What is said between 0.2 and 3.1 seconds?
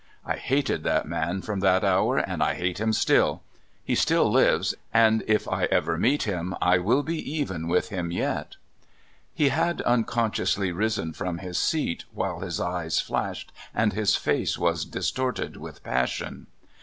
I hated that man from that hour, and 1 hate him